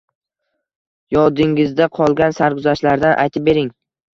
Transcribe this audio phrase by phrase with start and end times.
[1.17, 3.71] —Yodingizda qolgan sarguzashtlardan aytib bering?